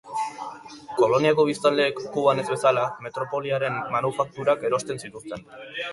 [1.01, 5.47] Koloniako biztanleek, Kuban ez bezala, metropoliaren manufakturak erosten zituzten.